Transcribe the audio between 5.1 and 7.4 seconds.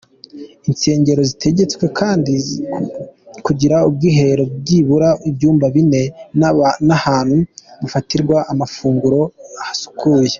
ibyumba bine n’ahantu